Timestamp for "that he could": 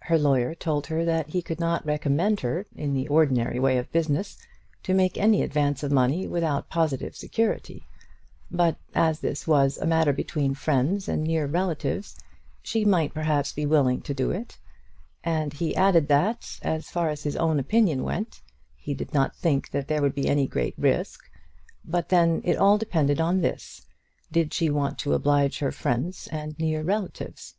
1.04-1.60